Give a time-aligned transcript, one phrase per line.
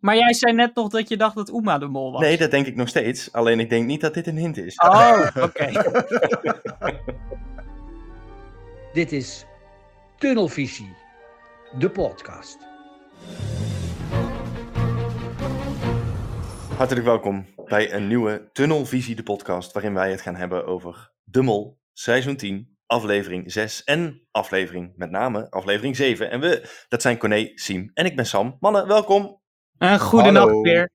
[0.00, 2.20] Maar jij zei net nog dat je dacht dat Uma de mol was.
[2.20, 3.32] Nee, dat denk ik nog steeds.
[3.32, 4.76] Alleen ik denk niet dat dit een hint is.
[4.76, 5.70] Oh, oké.
[8.92, 9.44] Dit is
[10.16, 10.96] Tunnelvisie,
[11.78, 12.58] de podcast.
[16.76, 21.42] Hartelijk welkom bij een nieuwe Tunnelvisie, de podcast, waarin wij het gaan hebben over De
[21.42, 26.30] Mol, seizoen 10, aflevering 6 en aflevering, met name aflevering 7.
[26.30, 28.56] En we, dat zijn Corné, Siem en ik ben Sam.
[28.60, 29.39] Mannen, welkom.
[29.80, 30.90] Een goede nacht weer.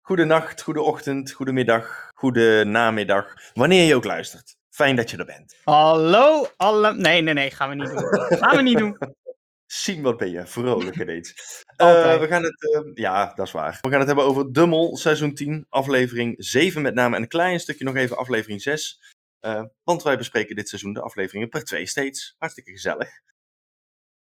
[0.00, 4.56] Goedenacht, goede ochtend, goede middag, goede namiddag, wanneer je ook luistert.
[4.70, 5.56] Fijn dat je er bent.
[5.64, 6.94] Hallo, alle...
[6.94, 8.38] Nee, nee, nee, gaan we niet doen.
[8.38, 8.98] Gaan we niet doen.
[9.66, 11.34] Siem, wat ben je vrolijk ineens.
[11.76, 12.14] Altijd.
[12.14, 13.78] Eh, we gaan het, eh, ja, dat is waar.
[13.80, 17.16] We gaan het hebben over De Mol, seizoen 10, aflevering 7 met name.
[17.16, 19.00] En een klein stukje nog even aflevering 6.
[19.40, 22.34] Eh, want wij bespreken dit seizoen de afleveringen per twee steeds.
[22.38, 23.08] Hartstikke gezellig.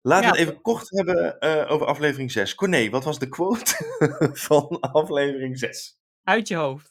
[0.03, 0.41] Laten we Ja.
[0.41, 2.55] het even kort hebben eh, over aflevering 6.
[2.55, 3.75] Corné, wat was de quote
[4.49, 5.97] van aflevering 6?
[6.25, 6.91] Uit je hoofd.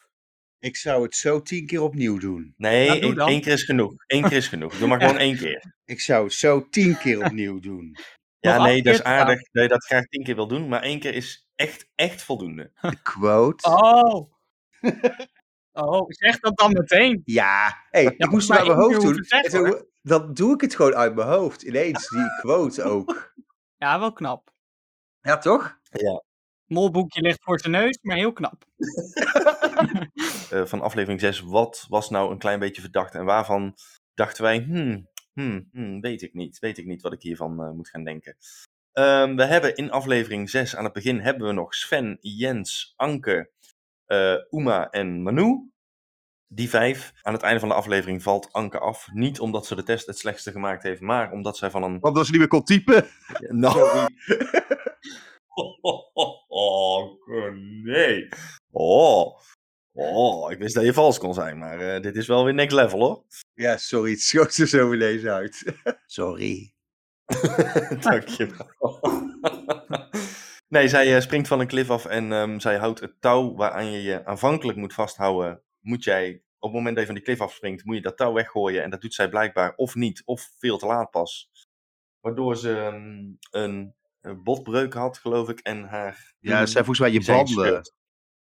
[0.60, 2.54] Ik zou het zo tien keer opnieuw doen.
[2.58, 3.94] Nee, Nou, doe één, keer is genoeg.
[4.08, 4.78] Eén keer is genoeg.
[4.78, 5.74] Doe maar gewoon één keer.
[5.86, 7.96] Ik zou het zo tien keer opnieuw doen.
[8.40, 10.68] Ja, Nog nee, dat is aardig dat je dat graag tien keer wil doen.
[10.68, 12.72] Maar één keer is echt, echt voldoende.
[12.82, 13.70] De quote.
[13.70, 14.34] Oh.
[15.74, 17.22] Oh, zeg dat dan meteen.
[17.26, 19.24] Ja, hey, ik moest het uit mijn hoofd doen.
[19.24, 21.62] zeggen, toen- dan doe ik het gewoon uit mijn hoofd.
[21.62, 23.34] Ineens, die quote ook.
[23.78, 24.52] Ja, wel knap.
[25.22, 25.80] Ja, toch?
[26.66, 28.66] Molboekje ligt voor zijn neus, maar heel knap.
[30.50, 33.76] eh, van aflevering 6, wat was nou een klein beetje verdacht en waarvan
[34.14, 37.72] dachten wij, hmm, hmm, hmm, weet ik niet, weet ik niet wat ik hiervan eh,
[37.72, 38.38] moet gaan denken.
[38.92, 43.50] Ehm, we hebben in aflevering 6 aan het begin hebben we nog Sven, Jens, Anke,
[44.50, 45.70] Uma en Manu.
[46.48, 47.14] Die vijf.
[47.22, 49.08] Aan het einde van de aflevering valt Anke af.
[49.14, 52.26] Niet omdat ze de test het slechtste gemaakt heeft, maar omdat zij van een als
[52.26, 53.06] je niet meer kon typen.
[53.50, 54.08] nou.
[56.48, 57.22] Oh,
[57.84, 58.28] nee.
[58.72, 59.40] Oh.
[59.94, 62.76] Oh, ik wist dat je vals kon zijn, maar eh, dit is wel weer next
[62.76, 63.24] level hoor.
[63.54, 65.74] Ja, sorry, het schoot er zo ineens uit.
[66.06, 66.74] Sorry.
[68.02, 68.70] Dankjewel.
[70.72, 73.92] Nee, zij eh, springt van een klif af en ehm, zij houdt het touw waaraan
[73.92, 75.62] je je aanvankelijk moet vasthouden.
[75.80, 78.34] Moet jij, op het moment dat je van die klif afspringt, moet je dat touw
[78.34, 78.84] weggooien.
[78.84, 81.50] En dat doet zij blijkbaar of niet, of veel te laat pas.
[82.20, 86.34] Waardoor ze ehm, een, een botbreuk had, geloof ik, en haar...
[86.40, 87.82] Ja, dat zijn volgens mij je banden.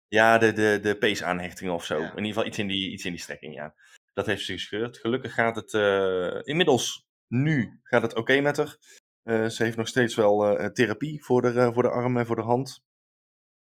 [0.08, 2.00] Ja, de, de, de peesaanhechting of zo.
[2.00, 2.12] Ja.
[2.12, 3.76] In ieder geval iets in, die, iets in die strekking, ja.
[4.14, 4.98] Dat heeft ze gescheurd.
[4.98, 8.78] Gelukkig gaat het eh, inmiddels, nu gaat het oké met haar.
[9.30, 12.26] Eh, ze heeft nog steeds wel eh, therapie voor de, eh, voor de arm en
[12.26, 12.82] voor de hand.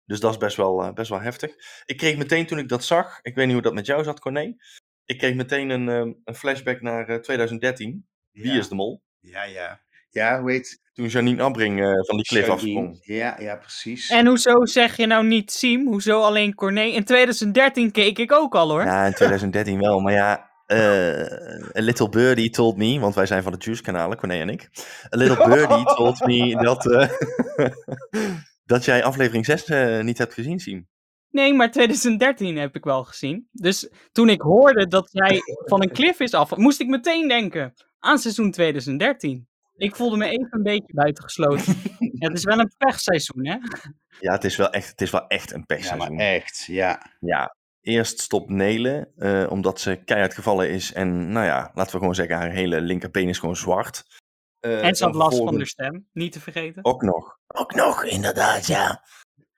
[0.06, 1.56] Dus dat is best wel, eh, best wel heftig.
[1.86, 4.20] Ik kreeg meteen toen ik dat zag, ik weet niet hoe dat met jou zat,
[4.20, 4.56] Corné.
[5.06, 8.08] Ik kreeg meteen een, eh, een flashback naar eh, 2013.
[8.32, 8.58] Wie Ja.
[8.58, 9.02] is de mol?
[9.20, 9.82] Ja, ja.
[10.10, 12.98] Ja, hoe heet Toen Janine Abbring eh, van die klif afsprong.
[13.02, 14.10] Ja, ja, precies.
[14.10, 15.88] En hoezo zeg je nou niet Siem?
[15.88, 16.82] Hoezo alleen Corné?
[16.84, 18.84] In 2013 keek ik ook al hoor.
[18.84, 20.52] Ja, in 2013 wel, maar ja.
[20.74, 24.70] Eh, a little birdie told me, want wij zijn van de Juice-kanalen, Corné en ik.
[25.14, 27.10] A little birdie told me dat, eh,
[28.74, 30.88] dat jij aflevering 6 eh, niet hebt gezien, Siem.
[31.30, 33.48] Nee, maar 2013 heb ik wel gezien.
[33.52, 37.74] Dus toen ik hoorde dat zij van een klif is af, moest ik meteen denken
[38.00, 39.48] aan seizoen 2013.
[39.76, 41.76] Ik voelde me even een beetje buitengesloten.
[42.20, 43.58] Ja, het is wel een pechseizoen, hè?
[44.20, 46.16] Ja, het is wel echt, het is wel echt een ja, pechseizoen.
[46.16, 47.12] maar echt, ja.
[47.20, 50.94] Ja, eerst stopt Nele, eh, omdat ze keihard gevallen is.
[50.94, 54.06] En nou ja, laten we gewoon zeggen, haar hele linkerpenis is gewoon zwart.
[54.60, 56.86] Eh, En ze had last van de stem, niet te vergeten.
[56.86, 57.40] Ook nog.
[57.48, 59.04] Ook nog, inderdaad, ja.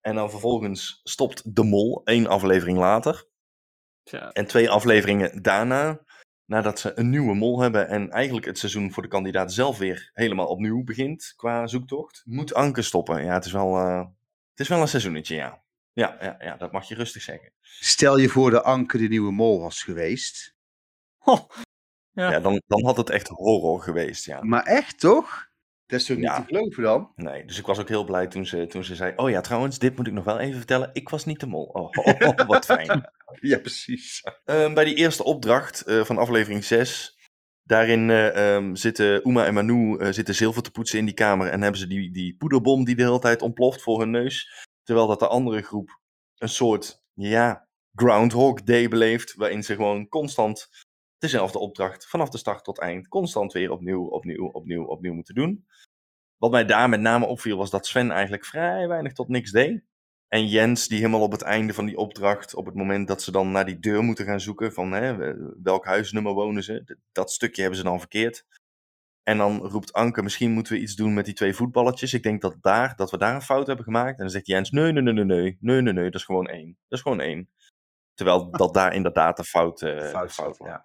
[0.02, 3.26] En dan vervolgens stopt De Mol, één aflevering later.
[4.04, 4.18] Zo.
[4.18, 6.00] En twee afleveringen daarna,
[6.46, 10.10] nadat ze een nieuwe mol hebben en eigenlijk het seizoen voor de kandidaat zelf weer
[10.14, 13.24] helemaal opnieuw begint qua zoektocht, moet Anke stoppen.
[13.24, 14.00] Ja, het is wel, eh,
[14.50, 15.64] het is wel een seizoenetje, ja.
[15.96, 17.52] Ja, ja, ja, dat mag je rustig zeggen.
[17.62, 20.56] Stel je voor dat Anke de nieuwe mol was geweest.
[21.26, 22.30] Ja.
[22.32, 24.44] Ja, dan, dan had het echt horror geweest, ja.
[24.44, 25.48] Maar echt, toch?
[25.86, 26.42] Dat is toch niet Ja.
[26.42, 27.12] te geloven dan?
[27.16, 29.80] Nee, dus ik was ook heel blij toen ze, toen ze zei, oh ja, trouwens,
[29.80, 30.90] dit moet ik nog wel even vertellen.
[30.94, 31.64] Ik was niet de mol.
[31.66, 33.12] Oh, oh, oh, wat fijn.
[33.40, 34.24] Ja, precies.
[34.46, 37.18] Ehm, bij die eerste opdracht eh, van aflevering 6.
[37.64, 41.48] Daarin eh, ehm, zitten Uma en Manu eh, zitten zilver te poetsen in die kamer.
[41.48, 44.65] En hebben ze die, die poederbom die de hele tijd ontploft voor hun neus.
[44.86, 46.00] Terwijl dat de andere groep
[46.38, 49.36] een soort, ja, Groundhog Day beleeft.
[49.36, 50.70] Waarin ze gewoon constant
[51.18, 53.08] dezelfde opdracht vanaf de start tot eind.
[53.08, 55.66] Constant weer opnieuw, opnieuw, opnieuw, opnieuw moeten doen.
[56.38, 59.84] Wat mij daar met name opviel was dat Sven eigenlijk vrij weinig tot niks deed.
[60.28, 63.32] En Jens, die helemaal op het einde van die opdracht, op het moment dat ze
[63.32, 65.34] dan naar die deur moeten gaan zoeken, van hè,
[65.64, 68.46] welk huisnummer wonen ze, dat stukje hebben ze dan verkeerd.
[69.28, 72.14] En dan roept Anke, misschien moeten we iets doen met die twee voetballetjes.
[72.14, 74.18] Ik denk dat, daar, dat we daar een fout hebben gemaakt.
[74.18, 76.48] En dan zegt Jens, nee, nee, nee, nee, nee, nee, nee, nee, dat is gewoon
[76.48, 76.78] één.
[76.88, 77.50] Dat is gewoon één.
[78.14, 80.68] Terwijl dat daar inderdaad de fout, eh, Fout fout was.
[80.68, 80.84] ja.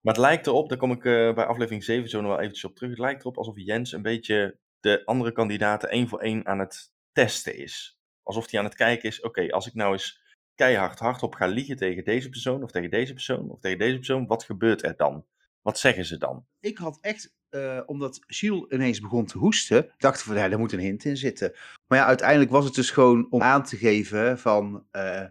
[0.00, 2.64] Maar het lijkt erop, daar kom ik eh, bij aflevering 7 zo nog wel eventjes
[2.64, 2.90] op terug.
[2.90, 6.92] Het lijkt erop alsof Jens een beetje de andere kandidaten één voor één aan het
[7.12, 7.98] testen is.
[8.22, 10.20] Alsof hij aan het kijken is, oké, als ik nou eens
[10.54, 14.26] keihard hardop ga liegen tegen deze persoon, of tegen deze persoon, of tegen deze persoon,
[14.26, 15.26] wat gebeurt er dan?
[15.66, 16.46] Wat zeggen ze dan?
[16.60, 20.58] Ik had echt, eh, omdat Gilles ineens begon te hoesten, dacht ik van, ja, daar
[20.58, 21.52] moet een hint in zitten.
[21.86, 25.24] Maar ja, uiteindelijk was het dus gewoon om aan te geven van, eh,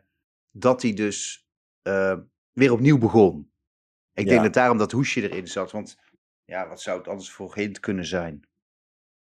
[0.52, 1.48] dat hij dus
[1.82, 2.18] eh,
[2.52, 3.52] weer opnieuw begon.
[4.14, 4.30] Ik Ja.
[4.30, 5.98] denk dat daarom dat hoesje erin zat, want
[6.46, 8.48] ja, wat zou het anders voor hint kunnen zijn?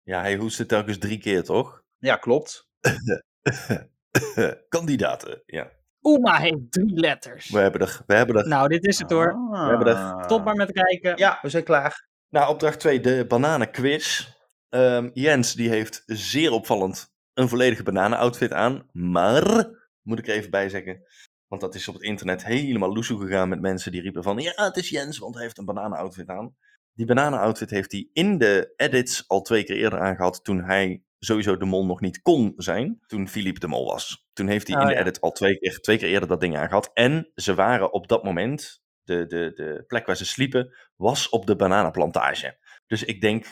[0.04, 1.84] Ja, hij hoestte telkens drie keer, toch?
[1.98, 2.70] Ja, klopt.
[4.70, 5.72] Kandidaten, ja.
[6.02, 7.50] Oema heeft drie letters.
[7.50, 8.48] We hebben er, we hebben er.
[8.48, 9.34] Nou, dit is het hoor.
[9.34, 9.68] Ah.
[9.68, 11.18] hebben er- Stop maar met kijken.
[11.18, 12.08] Ja, we zijn klaar.
[12.30, 14.28] Nou, opdracht 2, de bananenquiz.
[14.70, 18.88] Ehm, Jens, die heeft zeer opvallend een volledige bananenoutfit aan.
[18.92, 19.70] Maar,
[20.02, 21.04] moet ik er even bij zeggen,
[21.48, 24.38] want dat is op het internet helemaal loesoe gegaan met mensen die riepen van...
[24.40, 26.56] Ja, het is Jens, want hij heeft een bananenoutfit aan.
[26.94, 31.58] Die bananenoutfit heeft hij in de edits al twee keer eerder aangehad toen hij sowieso
[31.58, 33.00] de mol nog niet kon zijn.
[33.08, 34.28] Toen Philippe de mol was.
[34.34, 35.00] Toen heeft hij Oh, in de ja.
[35.00, 36.92] edit al twee keer, twee keer eerder dat ding aangehad.
[36.94, 41.46] En ze waren op dat moment, de, de, de plek waar ze sliepen, was op
[41.46, 42.58] de bananenplantage.
[42.88, 43.46] Dus ik denk,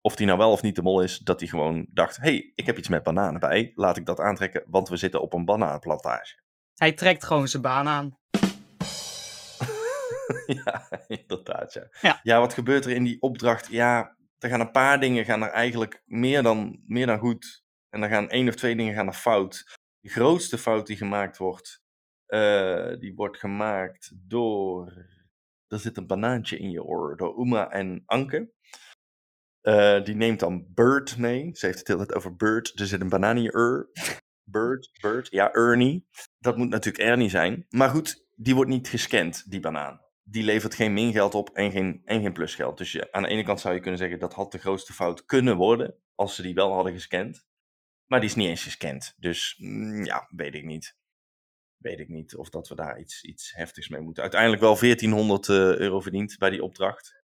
[0.00, 2.66] of die nou wel of niet de mol is, dat hij gewoon dacht: hey, ik
[2.66, 6.40] heb iets met bananen bij, laat ik dat aantrekken, want we zitten op een bananenplantage.
[6.74, 8.18] Hij trekt gewoon zijn baan aan.
[10.64, 11.72] ja, inderdaad.
[11.72, 11.88] Ja.
[12.00, 12.20] Ja.
[12.22, 13.68] ja, wat gebeurt er in die opdracht?
[13.70, 17.64] Ja, er gaan een paar dingen gaan er eigenlijk meer dan, meer dan goed.
[17.88, 19.78] En er gaan één of twee dingen gaan er fout.
[20.00, 21.82] De grootste fout die gemaakt wordt,
[22.26, 25.06] eh, die wordt gemaakt door.
[25.68, 28.52] Er zit een banaantje in je oor, door Uma en Anke.
[29.60, 31.50] Eh, die neemt dan Bird mee.
[31.52, 32.80] Ze heeft het heel tijd over Bird.
[32.80, 33.90] Er zit een banaan in je oor.
[34.50, 36.06] Bird, Bird, ja, Ernie.
[36.38, 37.66] Dat moet natuurlijk Ernie zijn.
[37.68, 40.05] Maar goed, die wordt niet gescand, die banaan.
[40.28, 42.78] Die levert geen mingeld op en geen, en geen plusgeld.
[42.78, 45.24] Dus je, aan de ene kant zou je kunnen zeggen dat had de grootste fout
[45.24, 45.94] kunnen worden.
[46.14, 47.46] Als ze die wel hadden gescand.
[48.06, 49.14] Maar die is niet eens gescand.
[49.16, 50.96] Dus mm, ja, weet ik niet.
[51.76, 54.22] Weet ik niet of dat we daar iets, iets heftigs mee moeten.
[54.22, 57.24] Uiteindelijk wel 1400 eh, euro verdiend bij die opdracht.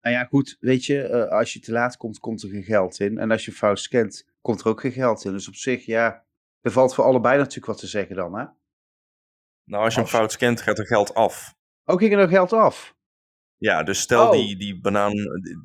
[0.00, 3.00] Nou ja, goed, weet je, eh, als je te laat komt, komt er geen geld
[3.00, 3.18] in.
[3.18, 5.32] En als je fout scant, komt er ook geen geld in.
[5.32, 6.26] Dus op zich, ja,
[6.60, 8.44] er valt voor allebei natuurlijk wat te zeggen dan, hè?
[9.64, 11.54] Nou, als je hem Als- fout scant, gaat er geld af.
[11.84, 12.94] Ook ging er nog geld af.
[13.56, 14.32] Ja, dus stel Oh.
[14.32, 15.12] die, die banaan,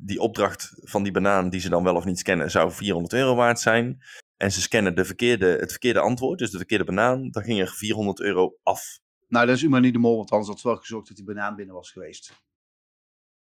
[0.04, 3.34] die- opdracht van die banaan die ze dan wel of niet scannen, zou 400 euro
[3.34, 4.02] waard zijn.
[4.36, 7.68] En ze scannen de verkeerde, het verkeerde antwoord, dus de verkeerde banaan, dan ging er
[7.68, 8.98] 400 euro af.
[9.28, 11.24] Nou, dat is u maar niet de mol, want anders had wel gezorgd dat die
[11.26, 12.32] banaan binnen was geweest.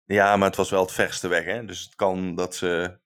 [0.05, 1.65] Ja, maar het was wel het verste weg, hè.
[1.65, 2.99] Dus het kan dat ze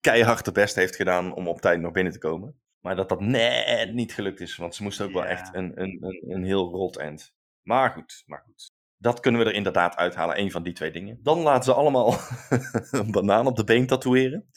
[0.00, 2.60] keihard de best heeft gedaan om op tijd nog binnen te komen.
[2.80, 5.98] Maar dat dat net niet gelukt is, want ze moest ook wel echt een, een,
[6.04, 7.34] een, een heel rot end.
[7.62, 8.70] Maar goed, maar goed.
[8.98, 11.18] Dat kunnen we er inderdaad uithalen, één van die twee dingen.
[11.22, 12.14] Dan laten ze allemaal
[12.90, 14.50] een banaan op de been tatoeëren.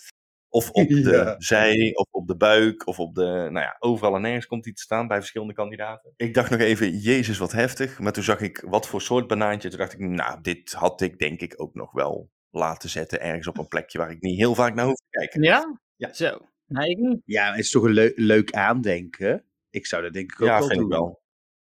[0.49, 1.35] Of op de Ja.
[1.37, 3.21] zij, of op de buik, of op de...
[3.25, 6.13] Nou ja, overal en nergens komt die te staan bij verschillende kandidaten.
[6.15, 7.99] Ik dacht nog even, jezus, wat heftig.
[7.99, 9.69] Maar toen zag ik wat voor soort banaantje.
[9.69, 13.21] Toen dacht ik, nou, dit had ik denk ik ook nog wel laten zetten.
[13.21, 15.41] Ergens op een plekje waar ik niet heel vaak naar hoef te kijken.
[15.41, 15.79] Ja?
[15.95, 16.13] Ja.
[16.13, 16.39] Zo.
[16.65, 17.21] Nee, ik niet.
[17.25, 19.43] Ja, het is toch een leu- leuk aandenken.
[19.69, 20.89] Ik zou dat denk ik ook Ja, wel vind doen.
[20.89, 21.21] ik wel.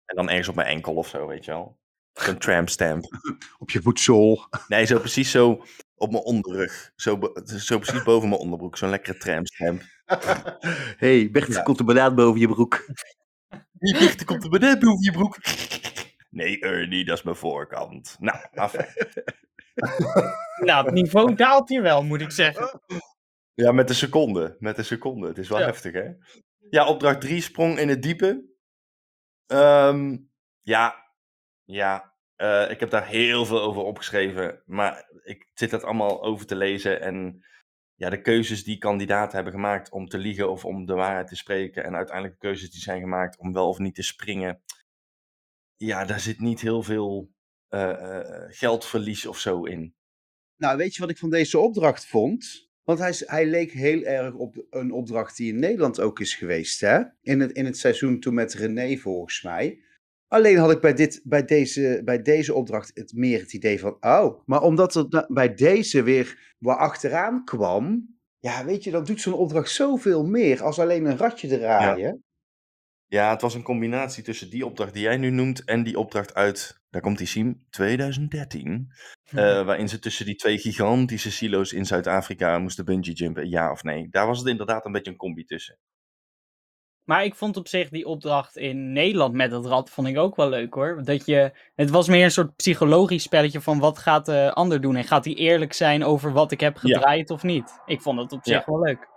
[0.06, 1.80] En dan ergens op mijn enkel of zo, weet je wel.
[2.14, 3.06] Zo'n tramp stamp.
[3.60, 4.48] Op je voedsel.
[4.68, 5.64] Nee, zo precies zo
[5.96, 6.92] op mijn onderrug.
[6.96, 8.78] Zo, zo precies boven mijn onderbroek.
[8.78, 9.82] Zo'n lekkere tramp stamp.
[11.04, 11.62] hey, Bert, Ja.
[11.62, 12.86] komt een banaan boven je broek.
[13.80, 15.38] Er komt er beneden boven je broek?
[16.30, 18.16] Nee, Ernie, dat is mijn voorkant.
[18.20, 18.76] Nou, af.
[20.64, 22.82] Nou, het niveau daalt hier wel, moet ik zeggen.
[23.54, 24.56] Ja, met een seconde.
[24.60, 25.28] Met een seconde.
[25.28, 25.66] Het is wel Ja.
[25.66, 26.10] heftig, hè?
[26.70, 28.44] Ja, opdracht 3, sprong in het diepe.
[29.48, 30.18] Ehm,
[30.62, 31.01] ja,
[31.64, 32.14] ja.
[32.36, 34.62] eh, ik heb daar heel veel over opgeschreven.
[34.66, 37.02] Maar ik zit het allemaal over te lezen.
[37.02, 37.46] En
[37.96, 41.36] ja, de keuzes die kandidaten hebben gemaakt om te liegen of om de waarheid te
[41.36, 41.84] spreken.
[41.84, 44.62] En uiteindelijk de keuzes die zijn gemaakt om wel of niet te springen.
[45.76, 47.32] Ja, daar zit niet heel veel
[47.68, 49.96] eh, eh, geldverlies of zo in.
[50.58, 52.70] Nou, weet je wat ik van deze opdracht vond?
[52.84, 56.82] Want hij, hij leek heel erg op een opdracht die in Nederland ook is geweest,
[56.82, 57.02] hè?
[57.22, 59.84] In het, in het seizoen toen met René, volgens mij.
[60.32, 63.98] Alleen had ik bij, dit, bij, deze, bij deze opdracht het meer het idee van,
[64.00, 69.22] oh, maar omdat da- bij deze weer wat achteraan kwam, ja, weet je, dan doet
[69.22, 72.24] zo'n opdracht zoveel meer als alleen een ratje draaien.
[73.06, 76.34] Ja, het was een combinatie tussen die opdracht die jij nu noemt en die opdracht
[76.34, 78.88] uit, daar komt die Siem, 2013.
[79.30, 83.84] eh, waarin ze tussen die twee gigantische silo's in Zuid-Afrika moesten bungee jumpen, ja of
[83.84, 84.08] nee.
[84.10, 85.78] Daar was het inderdaad een beetje een combi tussen.
[87.04, 90.36] Maar ik vond op zich die opdracht in Nederland met het rad vond ik ook
[90.36, 91.04] wel leuk hoor.
[91.04, 94.96] Dat je, het was meer een soort psychologisch spelletje van wat gaat de ander doen.
[94.96, 96.80] En gaat hij eerlijk zijn over wat ik heb Ja.
[96.80, 97.80] gedraaid of niet.
[97.86, 98.64] Ik vond het op zich Ja.
[98.66, 99.10] wel leuk.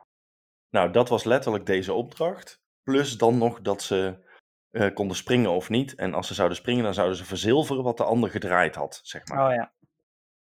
[0.70, 2.60] Nou, dat was letterlijk deze opdracht.
[2.82, 4.22] Plus dan nog dat ze
[4.70, 5.94] eh, konden springen of niet.
[5.94, 9.26] En als ze zouden springen, dan zouden ze verzilveren wat de ander gedraaid had, zeg
[9.26, 9.48] maar.
[9.48, 9.72] Oh ja.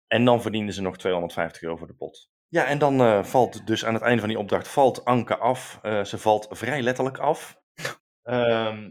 [0.06, 2.30] En dan verdienden ze nog 250 euro voor de pot.
[2.52, 5.78] Ja, en dan eh, valt dus aan het einde van die opdracht valt Anke af.
[5.82, 7.60] Eh, ze valt vrij letterlijk af.
[8.22, 8.90] Ehm,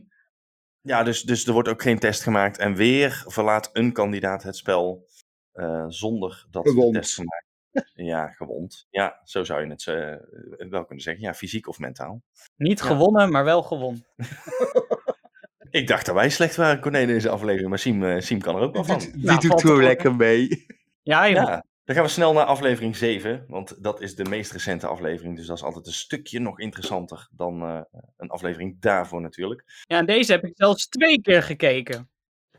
[0.82, 2.58] ja, dus, dus er wordt ook geen test gemaakt.
[2.58, 5.08] En weer verlaat een kandidaat het spel
[5.52, 6.94] eh, zonder dat Gewond.
[6.94, 7.46] de test gemaakt
[7.94, 8.88] Ja, gewond.
[8.90, 11.24] Ja, zo zou je het eh, wel kunnen zeggen.
[11.24, 12.22] Ja, fysiek of mentaal.
[12.56, 12.86] Niet Ja.
[12.86, 14.06] gewonnen, maar wel gewonnen.
[15.70, 17.70] Ik dacht dat wij slecht waren, Corné, in deze aflevering.
[17.70, 19.00] Maar Siem, Siem kan er ook wel van.
[19.00, 20.66] Die Nou, doet valt gewoon er- lekker mee.
[21.02, 21.26] Ja.
[21.26, 23.46] Ja, dan gaan we snel naar aflevering 7.
[23.48, 25.36] Want dat is de meest recente aflevering.
[25.36, 27.82] Dus dat is altijd een stukje nog interessanter dan eh,
[28.18, 29.84] een aflevering daarvoor natuurlijk.
[29.88, 32.10] ja, en deze heb ik zelfs twee keer gekeken.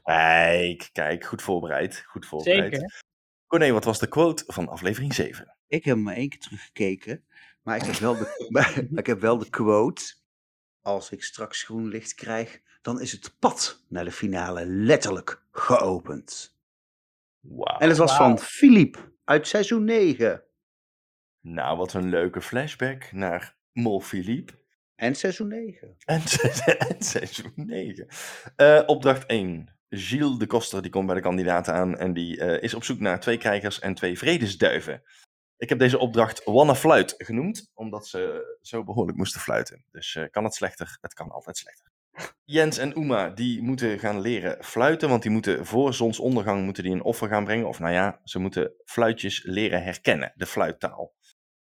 [0.03, 2.05] Kijk, kijk, goed voorbereid.
[2.07, 2.75] Goed voorbereid.
[2.75, 3.03] Zeker.
[3.47, 5.57] Corné, wat was de quote van aflevering 7?
[5.67, 7.25] Ik heb hem maar één keer teruggekeken.
[7.63, 10.15] Maar ik heb wel de, maar ik heb wel de quote.
[10.81, 16.57] Als ik straks groen licht krijg, dan is het pad naar de finale letterlijk geopend.
[17.41, 17.79] Wauw.
[17.79, 20.43] En het was van Philippe uit seizoen 9.
[21.41, 24.53] Nou, wat een leuke flashback naar Mol Philippe.
[24.95, 25.97] En seizoen 9.
[26.05, 28.07] En, se- en seizoen 9.
[28.57, 29.77] Eh, opdracht 1.
[29.89, 33.01] Gilles de Koster die komt bij de kandidaten aan en die eh, is op zoek
[33.01, 35.03] naar twee krijgers en twee vredesduiven.
[35.57, 39.85] Ik heb deze opdracht Wanna Fluit genoemd, omdat ze zo behoorlijk moesten fluiten.
[39.91, 40.99] Dus eh, kan het slechter?
[41.01, 41.92] Het kan altijd slechter.
[42.45, 46.93] Jens en Uma die moeten gaan leren fluiten, want die moeten voor zonsondergang moeten die
[46.93, 47.69] een offer gaan brengen.
[47.69, 51.15] Of nou ja, ze moeten fluitjes leren herkennen, de fluittaal.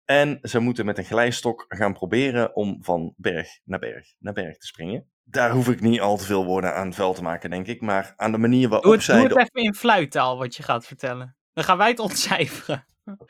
[0.05, 4.57] En ze moeten met een glijstok gaan proberen om van berg naar berg naar berg
[4.57, 5.09] te springen.
[5.23, 7.81] Daar hoef ik niet al te veel woorden aan vuil te maken, denk ik.
[7.81, 9.15] Maar aan de manier waarop Doe het, zij...
[9.27, 11.37] doe het even in fluittaal wat je gaat vertellen.
[11.53, 12.85] Dan gaan wij het ontcijferen.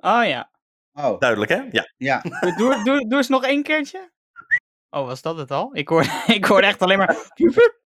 [0.00, 0.50] Oh ja.
[0.98, 1.62] Oh, Duidelijk, hè?
[1.70, 1.92] Ja.
[1.96, 2.22] ja.
[2.56, 4.10] Doe, doe, eens nog één keertje.
[4.90, 5.70] Oh, was dat het al?
[5.72, 7.16] Ik hoorde, ik hoorde echt alleen maar...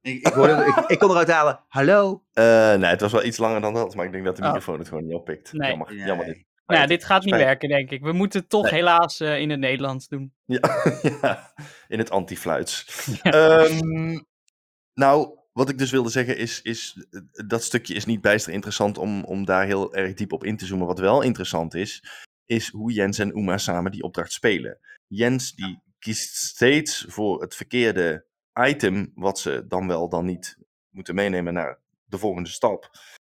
[0.00, 1.60] Ik, ik, hoorde, ik, ik kon eruit halen.
[1.68, 2.22] Hallo?
[2.32, 4.48] Eh, nee, het was wel iets langer dan dat, maar ik denk dat de Oh.
[4.48, 5.52] microfoon het gewoon niet oppikt.
[5.52, 5.68] Nee.
[5.68, 6.06] Jammer, Nee.
[6.06, 6.44] jammer dit.
[6.66, 7.44] Nou ja, dit gaat niet Spijt.
[7.46, 8.02] werken, denk ik.
[8.02, 8.72] We moeten het toch Nee.
[8.72, 10.32] helaas eh, in het Nederlands doen.
[10.44, 10.58] Ja,
[11.22, 11.52] ja,
[11.88, 13.06] in het anti-fluits.
[13.22, 13.30] Ja.
[13.30, 14.18] Ehm,
[14.94, 18.98] nou, wat ik dus wilde zeggen is, is eh, dat stukje is niet bijster interessant
[18.98, 20.86] om, om daar heel erg diep op in te zoomen.
[20.86, 22.04] Wat wel interessant is,
[22.44, 24.78] is hoe Jens en Uma samen die opdracht spelen.
[25.06, 28.26] Jens die kiest steeds voor het verkeerde
[28.60, 30.58] item, wat ze dan wel dan niet
[30.90, 32.90] moeten meenemen naar de volgende stap.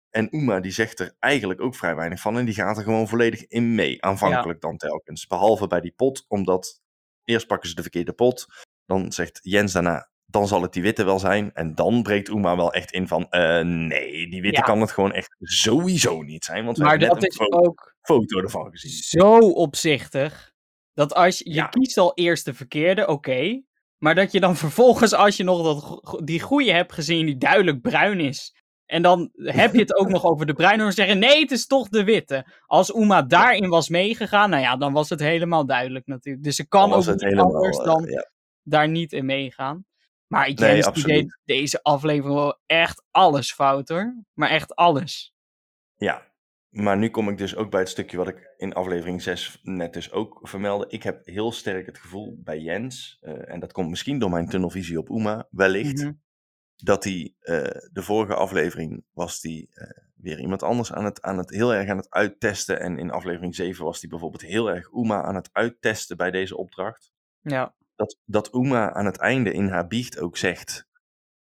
[0.09, 3.07] En Uma die zegt er eigenlijk ook vrij weinig van en die gaat er gewoon
[3.07, 5.27] volledig in mee, aanvankelijk dan telkens.
[5.27, 6.81] Behalve bij die pot, omdat
[7.23, 8.45] eerst pakken ze de verkeerde pot,
[8.85, 11.51] dan zegt Jens daarna, dan zal het die witte wel zijn.
[11.53, 14.65] En dan breekt Uma wel echt in van, eh, nee, die witte Ja.
[14.65, 16.65] kan het gewoon echt sowieso niet zijn.
[16.65, 18.91] Want we Maar hebben net een ook foto ervan gezien.
[18.91, 20.51] zo opzichtig.
[20.93, 21.65] Dat als je, je Ja.
[21.67, 23.61] kiest al eerst de verkeerde, oké.
[23.97, 27.81] maar dat je dan vervolgens, als je nog dat, die goede hebt gezien, die duidelijk
[27.81, 28.55] bruin is.
[28.85, 30.83] En dan heb je het ook nog over de bruine.
[30.83, 32.45] En zeggen: nee, het is toch de witte.
[32.65, 36.43] Als Uma daarin was meegegaan, nou ja, dan was het helemaal duidelijk natuurlijk.
[36.43, 38.29] Dus ze kan ook niet helemaal, anders eh, dan ja.
[38.63, 39.85] daar niet in meegaan.
[40.29, 41.07] Maar Nee, absoluut.
[41.07, 44.23] deed deze aflevering wel echt alles fout hoor.
[44.33, 45.33] Maar echt alles.
[45.95, 46.27] Ja,
[46.69, 49.93] maar nu kom ik dus ook bij het stukje wat ik in aflevering 6 net
[49.93, 50.85] dus ook vermeldde.
[50.89, 54.49] Ik heb heel sterk het gevoel bij Jens, eh, en dat komt misschien door mijn
[54.49, 56.11] tunnelvisie op Uma, wellicht, Mhm.
[56.75, 57.55] dat hij eh,
[57.91, 61.89] de vorige aflevering was die eh, weer iemand anders aan het, aan het heel erg
[61.89, 62.79] aan het uittesten.
[62.79, 66.57] En in aflevering 7 was hij bijvoorbeeld heel erg Uma aan het uittesten bij deze
[66.57, 67.11] opdracht.
[67.41, 67.75] Ja.
[67.99, 70.87] Dat, dat Uma aan het einde in haar biecht ook zegt,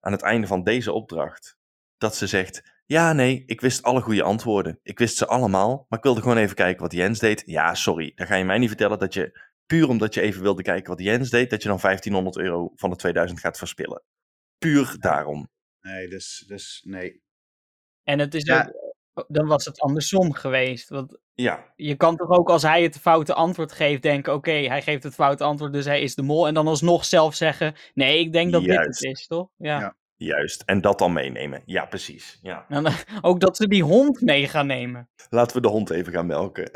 [0.00, 1.56] aan het einde van deze opdracht,
[1.96, 4.78] dat ze zegt, ja nee, ik wist alle goede antwoorden.
[4.82, 7.42] Ik wist ze allemaal, maar ik wilde gewoon even kijken wat Jens deed.
[7.46, 10.62] Ja, sorry, dan ga je mij niet vertellen dat je, puur omdat je even wilde
[10.62, 14.02] kijken wat Jens deed, dat je dan 1500 euro van de 2000 gaat verspillen.
[14.58, 15.49] Puur daarom.
[15.80, 17.23] Nee, dus, dus nee.
[18.02, 18.58] En het is Ja.
[18.66, 18.84] ook,
[19.28, 20.88] dan was het andersom geweest.
[20.88, 24.83] Want Ja, je kan toch ook als hij het foute antwoord geeft denken, oké, hij
[24.83, 26.47] geeft het foute antwoord, dus hij is de mol.
[26.47, 29.49] En dan alsnog zelf zeggen, nee, ik denk dat dit het is, toch?
[29.56, 29.80] Ja.
[29.80, 29.97] Ja.
[30.16, 30.62] juist.
[30.62, 31.62] En dat dan meenemen.
[31.64, 32.38] Ja, precies.
[32.42, 32.64] Ja.
[32.68, 35.09] En dan, ook dat ze die hond mee gaan nemen.
[35.30, 36.71] Laten we de hond even gaan melken.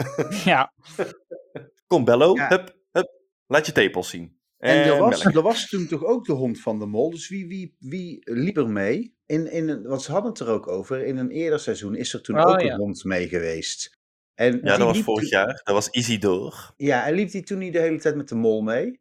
[0.44, 0.72] ja.
[1.86, 2.34] Kom, Bello.
[2.34, 2.48] Ja.
[2.48, 3.10] Hup, hup.
[3.46, 4.37] Laat je tepels zien.
[4.58, 5.36] En er was, melk.
[5.36, 7.10] er was toen toch ook de hond van de mol.
[7.10, 9.16] Dus wie, wie, wie liep er mee?
[9.26, 11.04] In, in want ze hadden het er ook over.
[11.04, 12.72] In een eerder seizoen is er toen Oh, ook ja.
[12.72, 13.98] een hond mee geweest.
[14.34, 15.46] En Ja, die dat was vorig jaar.
[15.64, 16.56] Dat was Isidore.
[16.76, 19.00] Ja, en liep hij toen niet de hele tijd met de mol mee?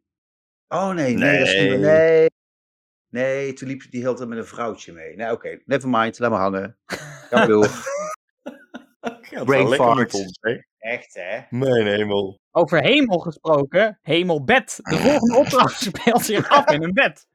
[0.68, 1.78] Oh nee, nee, dat is Nee.
[1.78, 2.26] Nee.
[3.10, 5.16] Nee, toen liep hij de hele tijd met een vrouwtje mee.
[5.16, 6.78] Nee, oké, never mind, laat maar hangen.
[6.86, 7.70] Ga maar door.
[9.30, 10.14] Ja, Brain fart.
[10.14, 10.38] ons?
[10.78, 11.40] Echt, hè?
[11.50, 12.38] Mijn hemel.
[12.50, 14.78] Over hemel gesproken, hemelbed.
[14.82, 17.26] De volgende opdracht speelt zich af in een bed.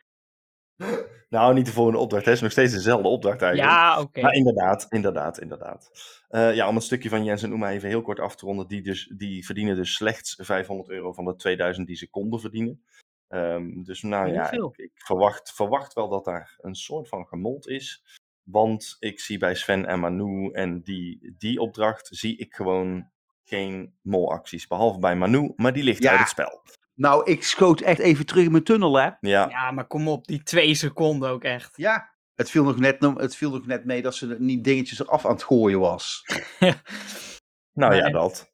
[1.30, 2.26] Nou, niet de volgende opdracht.
[2.26, 3.72] Het is nog steeds dezelfde opdracht eigenlijk.
[3.72, 4.22] Ja, oké.
[4.22, 5.92] Maar inderdaad, inderdaad, inderdaad.
[6.28, 8.68] Eh, ja, om het stukje van Jens en Oema even heel kort af te ronden.
[8.68, 12.84] Die, dus, die verdienen dus slechts 500 euro van de 2000 die ze konden verdienen.
[13.28, 14.68] Ehm, dus nou Heel ja, veel.
[14.68, 18.04] ik, ik verwacht, verwacht wel dat daar een soort van gemold is.
[18.44, 23.12] Want ik zie bij Sven en Manu en die, die opdracht zie ik gewoon
[23.54, 24.68] geen molacties.
[24.68, 26.10] Behalve bij Manu, maar die ligt Ja.
[26.12, 26.62] uit het spel.
[26.96, 29.10] Nou, ik schoot echt even terug in mijn tunnel, hè?
[29.20, 31.72] Ja, Ja, maar kom op, die twee seconden ook echt.
[31.78, 32.12] Ja.
[32.36, 35.32] Het viel, nog net, het viel nog net mee dat ze niet dingetjes eraf aan
[35.32, 36.26] het gooien was.
[37.74, 38.52] nou ja, dat.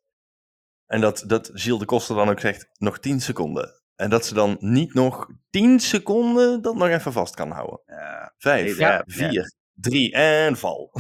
[0.86, 3.82] En dat, dat Gilles de Koster dan ook zegt, nog 10 seconden.
[3.96, 7.82] En dat ze dan niet nog 10 seconden dat nog even vast kan houden.
[7.86, 8.34] Ja.
[8.38, 9.04] Vijf, Ja.
[9.06, 10.92] vier, drie en val.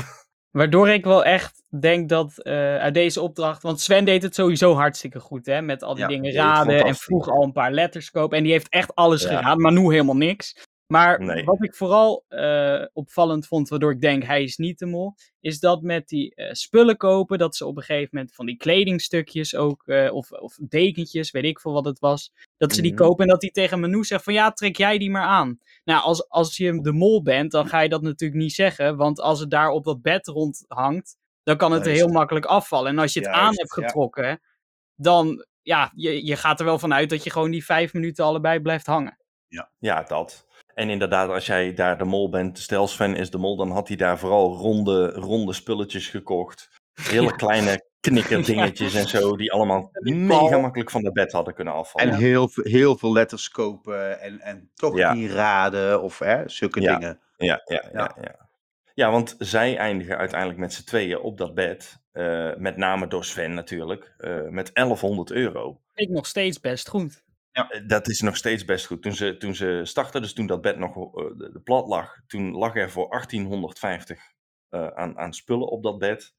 [0.60, 3.62] Waardoor ik wel echt denk dat eh, uit deze opdracht.
[3.62, 5.62] Want Sven deed het sowieso hartstikke goed, hè?
[5.62, 6.84] Met al die Ja, dingen raden.
[6.86, 8.38] En vroeg al een paar letters kopen.
[8.38, 9.38] En die heeft echt alles Ja.
[9.38, 9.62] gedaan.
[9.62, 10.56] Maar nu helemaal niks.
[10.91, 11.43] Maar Nee.
[11.43, 15.60] wat ik vooral eh, opvallend vond, waardoor ik denk hij is niet de mol, is
[15.60, 19.55] dat met die eh, spullen kopen, dat ze op een gegeven moment van die kledingstukjes
[19.55, 23.01] ook, eh, of, of dekentjes, weet ik veel wat het was, dat ze die Mhm.
[23.01, 25.60] kopen en dat hij tegen Manu zegt van ja, trek jij die maar aan.
[25.84, 29.19] Nou, als, als je de mol bent, dan ga je dat natuurlijk niet zeggen, want
[29.19, 32.91] als het daar op dat bed rondhangt, dan kan het er heel makkelijk afvallen.
[32.91, 33.84] En als je het aan hebt ja.
[33.84, 34.41] getrokken,
[34.96, 38.25] dan, ja, je, je gaat er wel van uit dat je gewoon die vijf minuten
[38.25, 39.17] allebei blijft hangen.
[39.79, 40.48] Ja, dat.
[40.80, 43.88] En inderdaad, als jij daar de mol bent, stel Sven is de mol, dan had
[43.88, 46.70] hij daar vooral ronde, ronde spulletjes gekocht.
[47.02, 52.14] Hele kleine knikkerdingetjes en zo, die allemaal mega makkelijk van de bed hadden kunnen afvallen.
[52.14, 55.14] En heel, veel- heel veel letters kopen en, en toch Ja.
[55.14, 56.98] niet raden of hè, zulke Ja.
[56.98, 57.20] dingen.
[57.38, 58.15] Ja, ja, ja, Ja.
[58.22, 58.48] ja.
[58.94, 61.98] Ja, want zij eindigen uiteindelijk met z'n tweeën op dat bed.
[62.12, 64.13] eh, met name door Sven natuurlijk.
[64.18, 65.80] eh, met 1100 euro.
[65.96, 67.24] Ik nog steeds best goed.
[67.67, 69.02] Eh, Dat is nog steeds best goed.
[69.02, 71.26] Toen ze, toen ze startten, dus toen dat bed nog eh,
[71.63, 74.22] plat lag, toen lag er voor 1850
[74.69, 76.34] eh, aan, aan spullen op dat bed.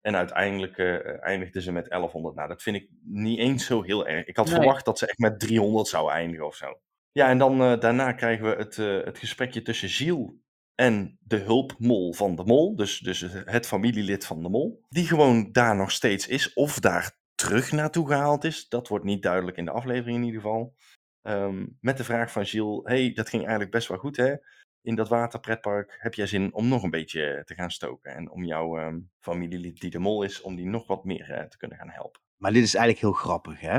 [0.00, 0.78] En uiteindelijk
[1.20, 2.34] eindigden ze met 1100.
[2.34, 4.26] Nou, dat vind ik niet eens zo heel erg.
[4.26, 4.54] Ik had Nee.
[4.54, 6.80] verwacht dat ze echt met 300 zouden eindigen of zo.
[7.12, 10.30] Ja, en dan daarna krijgen we het, het gesprekje tussen Gilles
[10.74, 12.76] en de hulpmol van de mol.
[12.76, 14.84] Dus, dus het familielid van de mol.
[14.88, 16.52] Die gewoon daar nog steeds is.
[16.52, 18.68] Of daar terug naartoe gehaald is.
[18.68, 20.74] Dat wordt niet duidelijk in de aflevering in ieder geval.
[21.22, 22.80] Ehm, met de vraag van Gilles.
[22.84, 24.34] hey, dat ging eigenlijk best wel goed hè.
[24.82, 28.14] In dat waterpretpark heb jij zin om nog een beetje te gaan stoken.
[28.14, 31.44] En om jouw ehm, familielid die de mol is, om die nog wat meer eh,
[31.44, 32.20] te kunnen gaan helpen.
[32.36, 33.78] Maar dit is eigenlijk heel grappig, hè?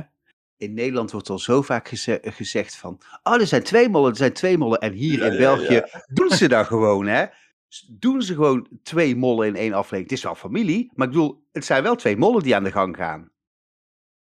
[0.58, 3.02] In Nederland wordt al zo vaak geze- gezegd van...
[3.24, 4.80] Oh, er zijn twee mollen, er zijn twee mollen.
[4.80, 6.06] En hier Ja, in België ja.
[6.13, 7.26] doen ze dat gewoon, hè?
[7.88, 10.04] Doen ze gewoon twee mollen in één aflevering.
[10.10, 12.72] Het is wel familie, maar ik bedoel, het zijn wel twee mollen die aan de
[12.72, 13.32] gang gaan.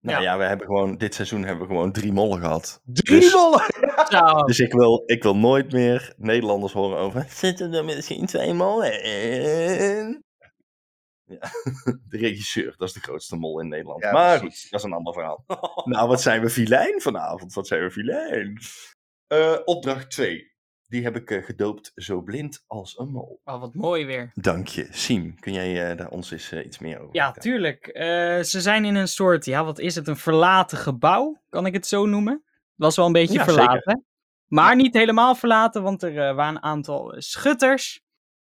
[0.02, 2.82] Nou ja, we hebben gewoon, dit seizoen hebben we gewoon drie mollen gehad.
[2.86, 3.66] Drie Dus- mollen!
[4.46, 7.26] Dus ik wil, ik wil nooit meer Nederlanders horen over.
[7.30, 10.24] Zitten er misschien twee mollen in?
[11.24, 11.40] Ja,
[12.10, 14.04] de regisseur, dat is de grootste mol in Nederland.
[14.04, 14.62] Ja, maar precies.
[14.62, 15.44] goed, dat is een ander verhaal.
[15.86, 17.54] nou, wat zijn we filijn vanavond?
[17.54, 18.58] Wat zijn we filijn?
[19.28, 20.49] Eh, opdracht 2.
[20.90, 23.42] Die heb ik eh, gedoopt zo blind als een mol.
[23.44, 24.32] Oh, wat mooi weer.
[24.34, 24.88] Dank je.
[24.92, 27.90] Siem, kun jij eh, daar ons eens eh, iets meer over Ja, tuurlijk.
[28.46, 30.08] Ze zijn in een soort, ja, wat is het?
[30.08, 32.44] Een verlaten gebouw, kan ik het zo noemen?
[32.76, 34.06] Was wel een beetje Ja, verlaten.
[34.48, 38.02] Maar niet helemaal verlaten, want er waren een aantal schutters.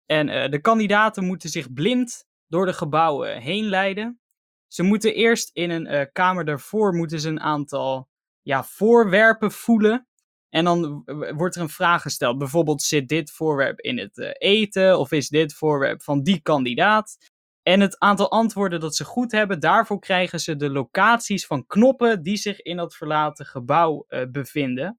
[0.06, 4.20] En de kandidaten moeten zich blind door de gebouwen heen leiden.
[4.66, 8.08] Ze moeten eerst in een kamer daarvoor moeten ze een aantal
[8.42, 10.06] ja, voorwerpen voelen.
[10.54, 11.02] En dan
[11.36, 12.38] wordt er een vraag gesteld.
[12.38, 14.98] Bijvoorbeeld, zit dit voorwerp in het eh, eten?
[14.98, 17.16] Of is dit voorwerp van die kandidaat?
[17.62, 22.22] En het aantal antwoorden dat ze goed hebben, daarvoor krijgen ze de locaties van knoppen
[22.22, 24.98] die zich in dat verlaten gebouw eh, bevinden.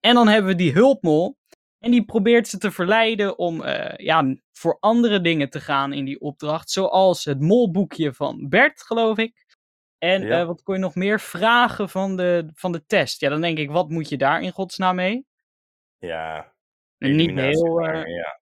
[0.00, 1.36] En dan hebben we die hulpmol.
[1.78, 6.04] En die probeert ze te verleiden om eh, ja, voor andere dingen te gaan in
[6.04, 6.70] die opdracht.
[6.70, 9.51] Zoals het molboekje van Bert, geloof ik.
[10.02, 10.40] En Ja.
[10.40, 13.20] eh, wat kon je nog meer vragen van de, van de test?
[13.20, 15.26] Ja, dan denk ik, wat moet je daar in godsnaam mee?
[15.98, 16.54] Ja.
[16.98, 18.40] Niet heel, eh, ja.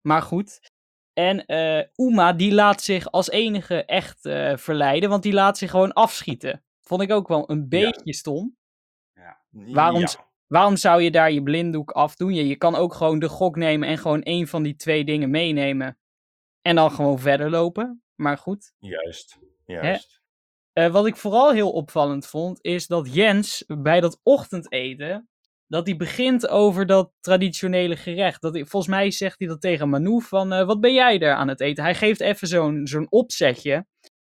[0.00, 0.70] Maar goed.
[1.12, 4.20] En eh Uma, die laat zich als enige echt
[4.60, 6.64] verleiden, want die laat zich gewoon afschieten.
[6.80, 8.56] Vond ik ook wel een beetje stom.
[9.14, 10.00] Ja, Waarom,
[10.46, 12.34] waarom zou je daar je blinddoek afdoen?
[12.34, 15.30] Je, je kan ook gewoon de gok nemen en gewoon één van die twee dingen
[15.30, 15.98] meenemen.
[16.62, 18.02] En dan gewoon verder lopen.
[18.14, 18.72] Maar goed.
[18.78, 20.21] Juist, juist.
[20.72, 25.28] Eh, wat ik vooral heel opvallend vond, is dat Jens bij dat ochtendeten,
[25.66, 28.42] dat hij begint over dat traditionele gerecht.
[28.42, 31.34] Dat, hij- volgens mij zegt hij dat tegen Manu van, eh, wat ben jij daar
[31.34, 31.84] aan het eten?
[31.84, 33.86] Hij geeft even zo'n zo'n opzetje.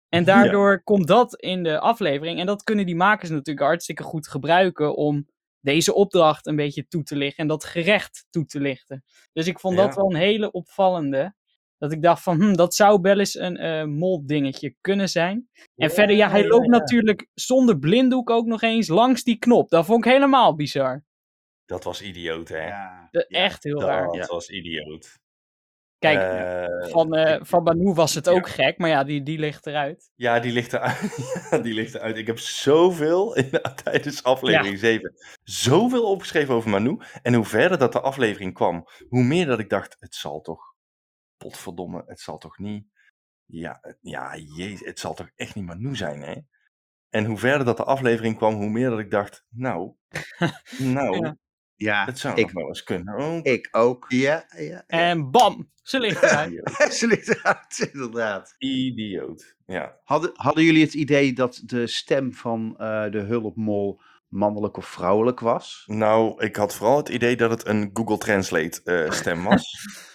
[0.08, 2.38] En daardoor komt dat in de aflevering.
[2.40, 5.26] En dat kunnen die makers natuurlijk hartstikke goed gebruiken om
[5.60, 9.04] deze opdracht een beetje toe te lichten en dat gerecht toe te lichten.
[9.32, 11.34] Dus ik vond dat wel een hele opvallende.
[11.78, 15.48] Dat ik dacht van, hm, dat zou wel eens een eh mol dingetje kunnen zijn.
[15.76, 16.70] En verder, ja, hij loopt ja.
[16.70, 19.68] natuurlijk zonder blinddoek ook nog eens langs die knop.
[19.70, 21.04] Dat vond ik helemaal bizar.
[21.66, 22.66] Dat was idioot, hè?
[22.66, 23.08] Ja.
[23.10, 24.14] De- Ja, echt heel dat raar.
[24.14, 24.26] ja.
[24.26, 25.18] was idioot.
[25.98, 28.52] Kijk, Eh, van, eh, ik- van Banu was het ook ja.
[28.52, 30.10] gek, maar ja, die, die ligt eruit.
[30.14, 31.00] Ja, die ligt eruit.
[31.50, 32.16] ja, die ligt eruit.
[32.16, 35.14] Ik heb zoveel in de, tijdens aflevering 7.
[35.42, 36.98] Zoveel opgeschreven over Manu.
[37.22, 40.73] En hoe verder dat de aflevering kwam, hoe meer dat ik dacht: het zal toch.
[41.36, 42.86] Potverdomme, het zal toch niet.
[43.44, 46.34] Ja, het- ja jezus, het zal toch echt niet Manu zijn, hè?
[47.08, 49.94] En hoe verder dat de aflevering kwam, hoe meer dat ik dacht: nou,
[50.78, 51.36] nou, Ja.
[51.76, 53.14] Ja, het zou ik, nog wel eens kunnen.
[53.16, 54.06] Oh, ik ook.
[54.08, 54.62] Ja, ja.
[54.62, 54.84] ja.
[54.86, 56.50] En bam, ze ligt eruit.
[56.50, 56.92] idioot.
[56.98, 58.54] Ze ligt eruit, inderdaad.
[58.58, 59.56] Idioot.
[59.66, 60.00] Ja.
[60.04, 65.40] Hadden, hadden jullie het idee dat de stem van eh, de hulpmol mannelijk of vrouwelijk
[65.40, 65.84] was?
[65.86, 69.62] Nou, ik had vooral het idee dat het een Google Translate eh, stem was.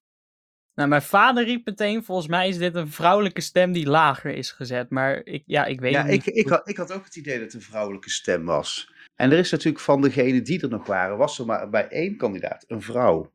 [0.79, 4.51] Nou, mijn vader riep meteen, volgens mij is dit een vrouwelijke stem die lager is
[4.51, 4.89] gezet.
[4.89, 6.27] Maar ik, ja, ik weet Ja, het niet.
[6.27, 8.93] ik, ik, had, ik had ook het idee dat het een vrouwelijke stem was.
[9.15, 12.17] En er is natuurlijk van degenen die er nog waren, was er maar bij één
[12.17, 13.33] kandidaat een vrouw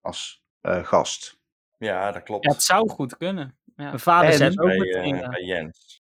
[0.00, 1.40] als eh, gast.
[1.78, 2.44] ja, dat klopt.
[2.44, 3.56] Ja, het zou goed kunnen.
[3.76, 5.14] Ja, mijn vader En zet ook bij, meteen.
[5.22, 6.00] eh, bij Jens.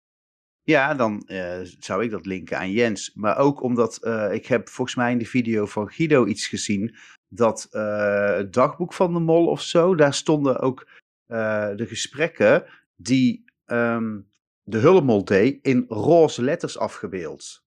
[0.63, 3.15] Ja, dan eh, zou ik dat linken aan Jens.
[3.15, 6.97] Maar ook omdat eh, ik heb volgens mij in de video van Guido iets gezien.
[7.29, 10.89] Dat eh, het dagboek van de mol of zo, daar stonden ook
[11.27, 12.65] eh, de gesprekken
[12.97, 14.21] die ehm,
[14.63, 17.67] de hulpmol deed in roze letters afgebeeld.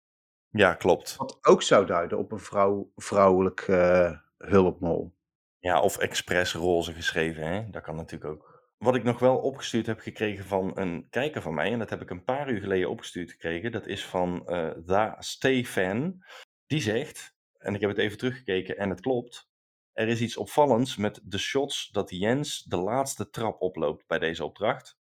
[0.51, 1.17] Ja, klopt.
[1.17, 5.15] Wat ook zou duiden op een vrouw, vrouwelijk eh, hulpmol.
[5.59, 7.71] Ja, of expres roze geschreven, hè?
[7.71, 8.55] Dat kan natuurlijk ook.
[8.79, 12.03] Wat ik nog wel opgestuurd heb gekregen van een kijker van mij, en dat heb
[12.03, 14.43] ik een paar uur geleden opgestuurd gekregen, dat is van
[14.85, 16.25] Da Stefan.
[16.67, 17.36] Die zegt,
[17.67, 19.49] en ik heb het even teruggekeken en het klopt,
[19.93, 24.45] er is iets opvallends met de shots dat Jens de laatste trap oploopt bij deze
[24.45, 24.99] opdracht.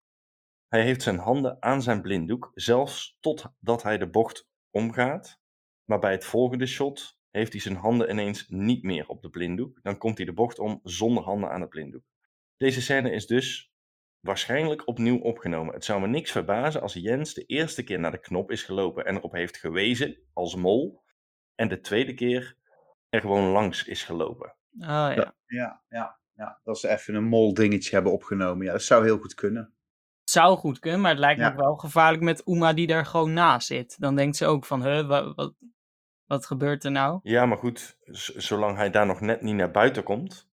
[0.69, 5.41] Hij heeft zijn handen aan zijn blinddoek, zelfs totdat hij de bocht omgaat.
[5.85, 9.83] Maar bij het volgende shot heeft hij zijn handen ineens niet meer op de blinddoek.
[9.83, 12.05] Dan komt hij de bocht om zonder handen aan het blinddoek.
[12.57, 13.73] Deze scène is dus
[14.21, 15.75] waarschijnlijk opnieuw opgenomen.
[15.75, 19.05] Het zou me niks verbazen als Jens de eerste keer naar de knop is gelopen
[19.05, 21.03] en erop heeft gewezen als mol.
[21.55, 22.57] En de tweede keer
[23.09, 24.55] er gewoon langs is gelopen.
[24.79, 25.15] Oh, ja.
[25.15, 26.61] Ja, ja, ja, ja.
[26.65, 28.67] Dat ze even een mol dingetje hebben opgenomen.
[28.67, 29.63] Ja, dat zou heel goed kunnen.
[30.21, 31.51] Het zou goed kunnen, maar het lijkt me Ja.
[31.53, 33.97] ook wel gevaarlijk met Uma die daar gewoon naast zit.
[33.99, 35.55] Dan denkt ze ook van, huh, wat, wat,
[36.27, 37.21] wat gebeurt er nou?
[37.23, 37.97] Ja, maar goed,
[38.37, 40.49] zolang hij daar nog net niet naar buiten komt,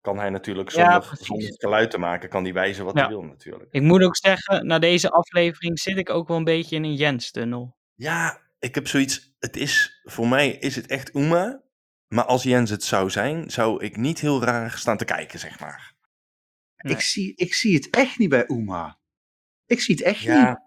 [0.00, 3.00] kan hij natuurlijk Ja, zonder, zonder geluid te maken, kan hij wijzen wat Ja.
[3.00, 3.68] hij wil natuurlijk.
[3.72, 6.94] Ik moet ook zeggen, na deze aflevering zit ik ook wel een beetje in een
[6.94, 7.76] Jens-tunnel.
[7.94, 9.34] Ja, ik heb zoiets.
[9.46, 11.62] Het is, voor mij is het echt Uma.
[12.08, 15.60] Maar als Jens het zou zijn, zou ik niet heel raar staan te kijken, zeg
[15.60, 15.94] maar.
[16.76, 16.94] Nee.
[16.94, 18.98] Ik, zie, ik zie het echt niet bij Uma.
[19.66, 20.60] Ik zie het echt niet.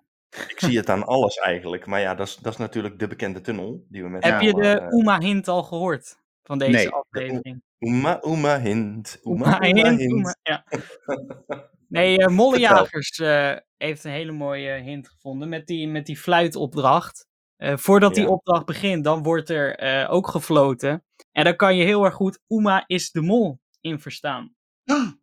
[0.48, 1.86] Ik zie het aan alles eigenlijk.
[1.86, 4.54] Maar ja, dat is, dat is natuurlijk de bekende tunnel die we met Heb je
[4.54, 6.90] de eh, Uma-hint al gehoord van deze Nee.
[6.90, 7.62] aflevering?
[7.80, 9.20] Uma, Uma, hint.
[9.24, 10.12] Uma, Uma, Uma, hint, hint.
[10.12, 10.64] Uma, ja.
[11.88, 17.29] Nee, eh Mollejagers eh, heeft een hele mooie hint gevonden met die, met die fluitopdracht.
[17.60, 18.30] Eh, voordat die Ja.
[18.30, 21.04] opdracht begint, dan wordt er eh, ook gefloten.
[21.32, 24.56] En dan kan je heel erg goed Uma is de mol in verstaan.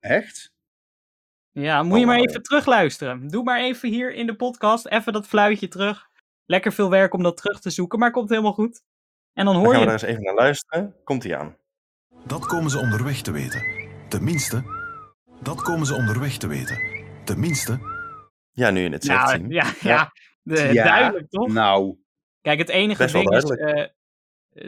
[0.00, 0.52] Echt?
[1.50, 3.28] Ja, moet je maar even terugluisteren.
[3.28, 6.08] Doe maar even hier in de podcast, even dat fluitje terug.
[6.46, 8.82] Lekker veel werk om dat terug te zoeken, maar komt helemaal goed.
[9.32, 10.94] En dan Dan hoor gaan we je daar eens even naar luisteren.
[11.04, 11.56] Komt hij aan.
[12.26, 13.62] Dat komen ze onderweg te weten.
[14.08, 14.62] Tenminste,
[15.42, 16.78] dat komen ze onderweg te weten.
[17.24, 17.78] Tenminste,
[18.52, 19.48] Ja, nu in het zegt Nou, zien.
[19.48, 20.12] ja, ja,
[20.44, 20.84] de- Ja.
[20.84, 21.48] duidelijk toch?
[21.52, 21.96] Nou,
[22.40, 23.86] Kijk, het enige ding is, eh,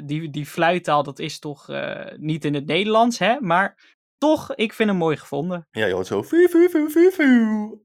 [0.04, 3.40] die, die fluittaal, dat is toch eh, niet in het Nederlands, hè?
[3.40, 5.68] Maar toch, ik vind hem mooi gevonden.
[5.70, 6.22] Ja, je hoort zo.
[6.22, 7.24] Fu, fu, fu, fu, fu.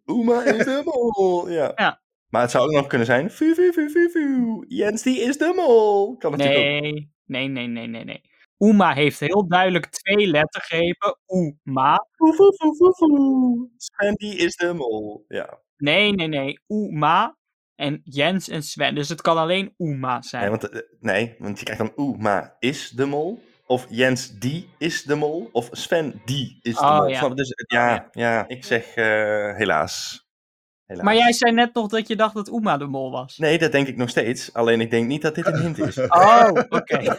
[0.06, 1.49] Uma is de mol.
[1.49, 1.71] Ja.
[1.75, 2.01] Ja.
[2.30, 3.30] Maar het zou ook nog kunnen zijn.
[3.32, 4.65] Fu, fu, fu, fu, fu.
[4.67, 6.17] Jens, die is de mol.
[6.17, 6.82] Kan natuurlijk ook.
[6.82, 8.21] Nee, nee, nee, nee, nee, nee.
[8.58, 11.17] Uma heeft heel duidelijk twee lettergrepen.
[11.27, 12.08] Uma.
[12.12, 13.69] Fu, fu, fu, fu, fu.
[13.77, 15.25] Sandy is de mol.
[15.27, 15.60] Ja.
[15.77, 16.60] Nee, nee, nee.
[16.67, 17.38] Uma.
[17.82, 18.96] En Jens en Sven.
[18.96, 20.41] Dus het kan alleen Uma zijn.
[20.41, 23.41] Nee, want, eh, nee, want je krijgt dan Oema is de mol.
[23.65, 25.50] Of Jens die is de mol.
[25.52, 27.08] Of Sven die is de Oh, mol.
[27.08, 27.30] ja.
[27.30, 29.06] Dus, eh, ja, ja, ik zeg eh,
[29.56, 30.26] helaas.
[30.86, 31.06] helaas.
[31.06, 33.38] Maar jij zei net nog dat je dacht dat Uma de mol was.
[33.38, 34.54] Nee, dat denk ik nog steeds.
[34.54, 35.98] Alleen ik denk niet dat dit een hint is.
[36.10, 37.17] Oh, oké.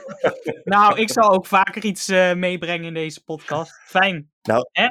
[0.65, 3.81] nou, ik zal ook vaker iets meebrengen in deze podcast.
[3.85, 4.31] Fijn.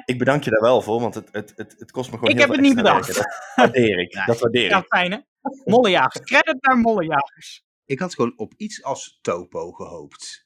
[0.05, 2.37] Ik bedank je daar wel voor, want het, het, het, het kost me gewoon Ik
[2.39, 3.15] heel heb veel het niet bedacht.
[3.15, 4.13] Dat waardeer ik.
[4.17, 4.85] Ja, Dat waardeer Ja, ik.
[4.87, 5.17] fijn hè?
[5.65, 6.25] Mollejagers.
[6.25, 7.63] Credit naar mollejagers.
[7.85, 10.45] Ik had gewoon op iets als topo gehoopt.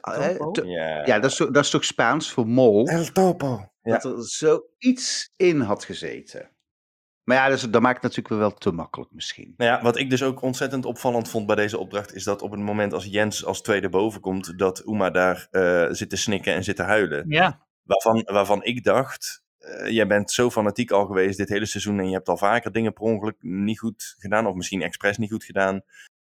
[0.00, 0.50] Eh, Topo?
[0.50, 1.06] to- Ja.
[1.06, 2.86] ja, dat is, toch- dat is toch Spaans voor mol?
[2.86, 3.72] El Topo.
[3.82, 3.98] Ja.
[3.98, 6.50] Dat er zoiets in had gezeten.
[7.24, 9.54] Maar ja, dus, dat maakt het natuurlijk wel te makkelijk misschien.
[9.56, 12.50] Nou ja, wat ik dus ook ontzettend opvallend vond bij deze opdracht, is dat op
[12.50, 16.54] het moment als Jens als tweede boven komt, dat Uma daar eh, zit te snikken
[16.54, 17.24] en zit te huilen.
[17.28, 17.66] Ja.
[17.82, 22.08] Waarvan, waarvan ik dacht, eh, jij bent zo fanatiek al geweest dit hele seizoen en
[22.08, 25.44] je hebt al vaker dingen per ongeluk niet goed gedaan, of misschien expres niet goed
[25.44, 25.82] gedaan.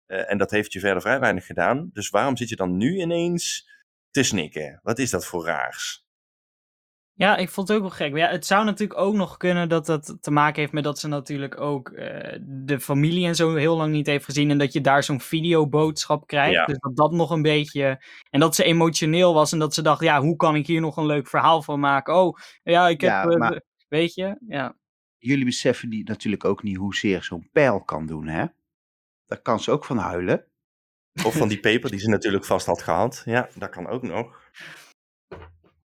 [0.05, 1.89] Eh, en dat heeft je verder vrij weinig gedaan.
[1.93, 3.69] Dus waarom zit je dan nu ineens
[4.11, 4.79] te snikken?
[4.83, 6.05] Wat is dat voor raars?
[7.21, 8.11] Ja, ik vond het ook wel gek.
[8.11, 10.99] Maar ja, het zou natuurlijk ook nog kunnen dat dat te maken heeft met dat
[10.99, 14.49] ze natuurlijk ook eh, de familie en zo heel lang niet heeft gezien.
[14.49, 16.53] En dat je daar zo'n videoboodschap krijgt.
[16.53, 16.65] Ja.
[16.65, 18.03] Dus dat dat nog een beetje.
[18.29, 20.97] En dat ze emotioneel was en dat ze dacht, ja, hoe kan ik hier nog
[20.97, 22.15] een leuk verhaal van maken?
[22.15, 23.09] Oh, ja, ik heb.
[23.09, 24.37] Ja, eh, maar- Weet je?
[24.47, 24.75] Ja.
[25.17, 28.45] Jullie beseffen die natuurlijk ook niet hoezeer zo'n pijl kan doen, hè?
[29.25, 30.45] Daar kan ze ook van huilen.
[31.25, 33.21] Of van die peper die ze natuurlijk vast had gehad.
[33.25, 34.39] Ja, dat kan ook nog.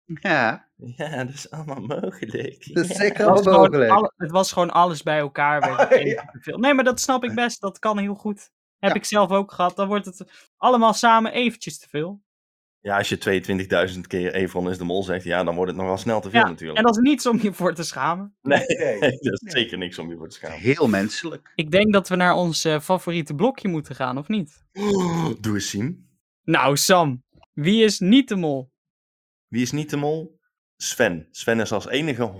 [0.06, 2.74] Ja, Ja, dat is allemaal mogelijk.
[2.74, 2.96] dat is Ja.
[2.96, 3.92] zeker Het was, wel gewoon mogelijk.
[3.92, 5.80] alle- het was gewoon alles bij elkaar.
[5.90, 6.30] het ja.
[6.40, 6.58] veel.
[6.58, 7.62] Nee, maar dat snap ik best.
[7.62, 8.50] Dat kan heel goed.
[8.80, 8.96] Heb Ja.
[8.96, 9.76] ik zelf ook gehad.
[9.76, 12.24] Dan wordt het allemaal samen eventjes te veel.
[12.80, 13.18] Ja, als je
[13.96, 16.30] 22.000 keer Evron is de mol zegt, ja, dan wordt het nog wel snel te
[16.30, 16.78] veel Ja, natuurlijk.
[16.78, 18.36] En dat is niets om je voor te schamen.
[18.42, 19.00] Nee, Nee.
[19.00, 19.52] dat is Nee.
[19.54, 20.58] zeker niks om je voor te schamen.
[20.60, 21.52] Heel menselijk.
[21.56, 24.66] Ik denk dat we naar ons eh, favoriete blokje moeten gaan, of niet?
[25.42, 26.10] Doe eens zien.
[26.44, 28.74] Nou, Sam, wie is niet de mol?
[29.56, 30.40] Wie is niet de mol?
[30.78, 31.28] Sven.
[31.32, 32.32] Sven is als enige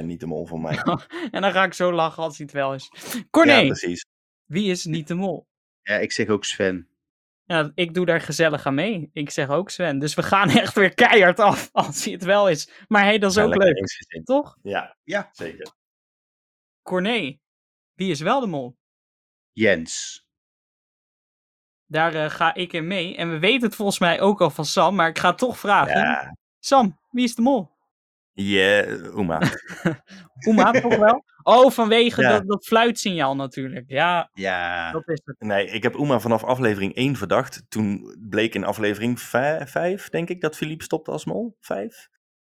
[0.00, 0.78] 100% niet de mol voor mij.
[1.30, 2.90] En dan ga ik zo lachen als hij het wel is.
[3.30, 4.06] Corné, Ja, precies.
[4.44, 5.46] wie is niet de mol?
[5.82, 6.88] Ja, ik zeg ook Sven.
[7.44, 9.10] Ja, ik doe daar gezellig aan mee.
[9.12, 9.98] Ik zeg ook Sven.
[9.98, 12.70] Dus we gaan echt weer keihard af als hij het wel is.
[12.88, 14.58] Maar hey, dat is Ja, ook leuk, toch?
[14.62, 15.28] Ja, Ja.
[15.32, 15.72] zeker.
[16.82, 17.38] Corné,
[17.94, 18.76] wie is wel de mol?
[19.52, 20.22] Jens.
[21.86, 23.16] Daar eh, ga ik in mee.
[23.16, 25.58] En we weten het volgens mij ook al van Sam, maar ik ga het toch
[25.58, 26.00] vragen.
[26.00, 27.70] Ja, Sam, wie is de mol?
[28.32, 29.38] yeah, Uma.
[30.48, 31.24] Oema, toch wel?
[31.42, 32.30] Oh, vanwege Ja.
[32.30, 33.84] dat, dat fluitsignaal natuurlijk.
[33.90, 34.92] Ja, Ja.
[34.92, 35.36] dat is het.
[35.40, 37.64] Nee, ik heb Uma vanaf aflevering 1 verdacht.
[37.68, 41.56] Toen bleek in aflevering 5, denk ik, dat Philippe stopte als mol.
[41.60, 42.08] 5?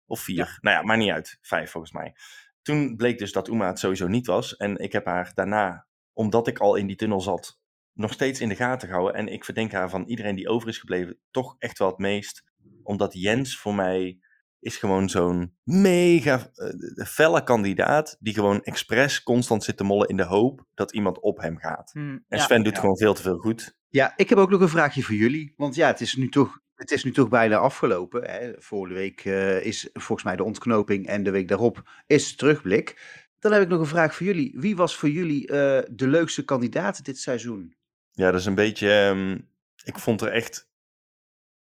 [0.06, 0.58] Of 4?
[0.62, 1.38] Nou ja, maakt niet uit.
[1.41, 2.15] 5 volgens mij.
[2.62, 4.56] Toen bleek dus dat Uma het sowieso niet was.
[4.56, 7.60] En ik heb haar daarna, omdat ik al in die tunnel zat,
[7.93, 9.15] nog steeds in de gaten gehouden.
[9.15, 12.43] En ik verdenk haar van iedereen die over is gebleven toch echt wel het meest.
[12.88, 14.19] Omdat Jens voor mij
[14.60, 18.17] is gewoon zo'n mega eh, felle kandidaat.
[18.19, 21.89] Die gewoon expres constant zit te mollen in de hoop dat iemand op hem gaat.
[21.93, 22.38] Hm, En ja.
[22.38, 22.80] Sven doet ja.
[22.80, 23.76] gewoon veel te veel goed.
[23.89, 25.54] Ja, ik heb ook nog een vraagje voor jullie.
[25.58, 28.30] Want ja, het is nu toch, het is nu toch bijna afgelopen.
[28.30, 28.52] Hè?
[28.58, 33.02] Vorige week eh, is volgens mij de ontknoping en de week daarop is de terugblik.
[33.39, 34.54] Dan heb ik nog een vraag voor jullie.
[34.58, 37.76] Wie was voor jullie eh, de leukste kandidaat dit seizoen?
[38.12, 38.89] Ja, dat is een beetje.
[38.91, 39.38] ehm,
[39.84, 40.66] ik vond er echt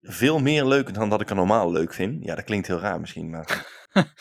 [0.01, 2.25] veel meer leuk dan dat ik er normaal leuk vind.
[2.25, 3.67] Ja, dat klinkt heel raar misschien, maar.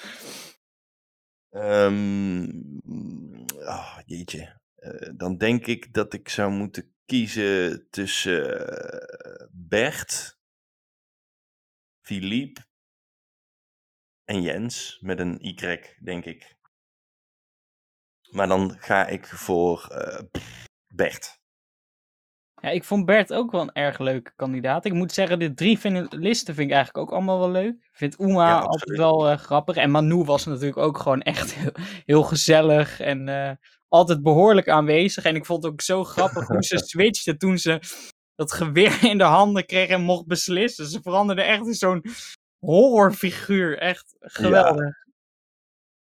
[1.50, 2.44] Ehm,
[3.66, 4.60] ah, jeetje.
[4.76, 10.40] Eh, dan denk ik dat ik zou moeten kiezen tussen eh, Bert,
[12.02, 12.68] Philippe
[14.24, 16.58] en Jens met een Y, denk ik.
[18.30, 20.24] Maar dan ga ik voor eh,
[20.88, 21.39] Bert.
[22.62, 24.86] Ja, ik vond Bert ook wel een erg leuke kandidaat.
[24.86, 27.74] Ik moet zeggen, de drie finalisten vind ik eigenlijk ook allemaal wel leuk.
[27.74, 29.76] Ik vind Uma Ja, altijd wel eh, grappig.
[29.76, 31.72] En Manu was natuurlijk ook gewoon echt heel,
[32.06, 33.56] heel gezellig en eh,
[33.88, 35.24] altijd behoorlijk aanwezig.
[35.24, 37.80] En ik vond het ook zo grappig hoe ze switchte toen ze
[38.36, 40.88] dat geweer in de handen kreeg en mocht beslissen.
[40.88, 42.06] Ze veranderde echt in zo'n
[42.60, 43.78] horrorfiguur.
[43.78, 44.96] Echt geweldig.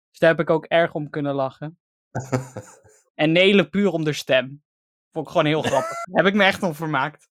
[0.09, 1.77] Dus daar heb ik ook erg om kunnen lachen.
[3.15, 4.63] En Nele puur om de stem.
[5.11, 6.03] Vond ik gewoon heel grappig.
[6.03, 7.27] Daar heb ik me echt om vermaakt.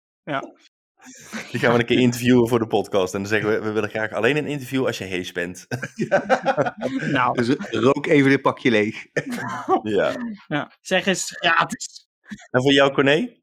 [1.50, 3.14] Die gaan we een keer interviewen voor de podcast.
[3.14, 5.66] En dan zeggen we, we willen graag alleen een interview als je hees bent.
[7.10, 9.06] Nou, Dus rook even dit pakje leeg.
[9.82, 10.14] ja.
[10.46, 10.72] ja.
[10.80, 12.08] zeg eens gratis.
[12.50, 13.34] En voor jou, Corné?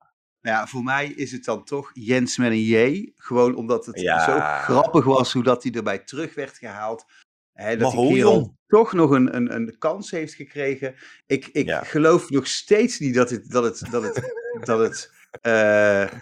[0.42, 3.12] Ja, voor mij is het dan toch Jens met een J.
[3.16, 4.24] Gewoon omdat het Ja.
[4.26, 4.40] zo
[4.74, 7.06] grappig was hoe dat hij erbij terug werd gehaald.
[7.54, 10.96] Hè, dat die kerel toch nog een, een, een kans heeft gekregen.
[11.26, 11.84] Ik, ik Ja.
[11.84, 14.34] geloof nog steeds niet dat het, dat het, dat het,
[14.70, 15.12] dat het
[15.42, 16.20] eh,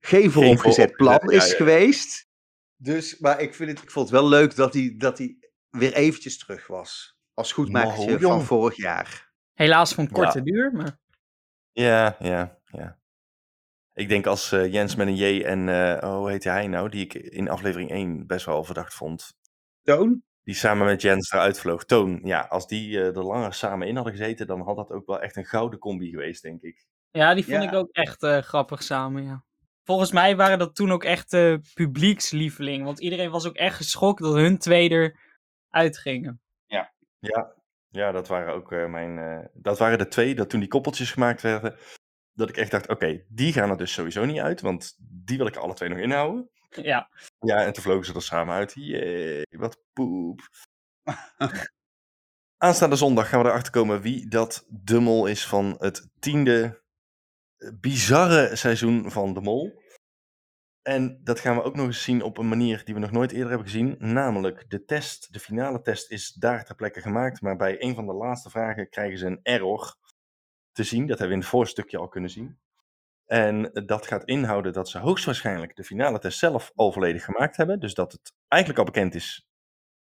[0.00, 1.56] geen vooropgezet plan ja, is ja.
[1.56, 2.28] geweest.
[2.76, 5.36] Dus, maar ik, vind het, ik vond het wel leuk dat hij, dat hij
[5.70, 7.18] weer eventjes terug was.
[7.34, 9.32] Als goedmakertje Mahou, van vorig jaar.
[9.52, 10.98] Helaas van korte duur, maar
[11.72, 12.98] Ja, ja, ja.
[13.92, 16.88] Ik denk als eh, Jens met een J en, eh, oh, hoe heette hij nou,
[16.88, 19.36] die ik in aflevering 1 best wel verdacht vond.
[19.82, 20.22] Toon?
[20.44, 21.84] Die samen met Jens eruit vloog.
[21.84, 25.06] Toon, ja, als die eh, er langer samen in hadden gezeten, dan had dat ook
[25.06, 26.86] wel echt een gouden combi geweest, denk ik.
[27.10, 27.68] ja, die vond Ja.
[27.68, 29.44] ik ook echt eh, grappig samen, ja.
[29.82, 34.22] Volgens mij waren dat toen ook echt de publiekslieveling, want iedereen was ook echt geschokt
[34.22, 35.20] dat hun twee er
[35.68, 36.40] uitgingen.
[37.18, 37.54] Ja,
[37.88, 39.18] ja dat waren ook eh, mijn.
[39.18, 41.76] eh, dat waren de twee dat toen die koppeltjes gemaakt werden.
[42.32, 45.46] Dat ik echt dacht: oké, die gaan er dus sowieso niet uit, want die wil
[45.46, 46.50] ik er alle twee nog inhouden.
[46.82, 47.08] Ja,
[47.38, 48.72] Ja, en toen vlogen ze er samen uit.
[48.74, 50.40] Jee, wat poep.
[52.56, 56.82] Aanstaande zondag gaan we erachter komen wie dat de mol is van het tiende
[57.56, 59.82] eh, bizarre seizoen van de mol.
[60.82, 63.32] En dat gaan we ook nog eens zien op een manier die we nog nooit
[63.32, 63.96] eerder hebben gezien.
[63.98, 67.40] Namelijk, de test, de finale test is daar ter plekke gemaakt.
[67.40, 69.96] Maar bij een van de laatste vragen krijgen ze een error
[70.72, 71.06] te zien.
[71.06, 72.58] Dat hebben we in het voorstukje al kunnen zien.
[73.26, 77.80] En dat gaat inhouden dat ze hoogstwaarschijnlijk de finale test zelf al volledig gemaakt hebben.
[77.80, 79.46] Dus dat het eigenlijk al bekend is